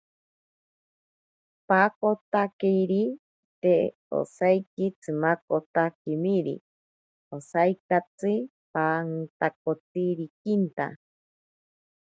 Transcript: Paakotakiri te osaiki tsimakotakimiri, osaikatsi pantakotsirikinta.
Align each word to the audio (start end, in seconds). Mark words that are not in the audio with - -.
Paakotakiri 1.67 3.03
te 3.61 3.73
osaiki 4.19 4.85
tsimakotakimiri, 5.01 6.55
osaikatsi 7.35 8.31
pantakotsirikinta. 8.73 10.85